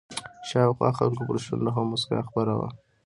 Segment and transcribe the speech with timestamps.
[0.49, 2.69] شاوخوا خلکو پر شونډو هم مسکا خپره وه.